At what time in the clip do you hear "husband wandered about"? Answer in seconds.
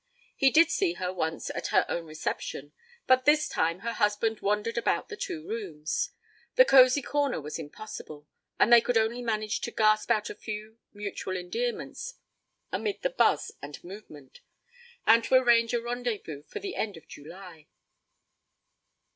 3.93-5.09